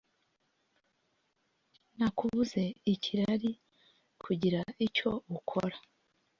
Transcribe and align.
nakubuze 1.97 2.63
ikirari 2.93 3.51
kugira 4.23 4.59
icyo 4.85 5.11
ukora 5.37 5.77